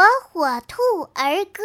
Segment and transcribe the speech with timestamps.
[0.00, 0.80] 火火兔
[1.12, 1.62] 儿歌。